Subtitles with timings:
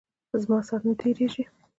[0.41, 1.43] زما سات نه تیریژی.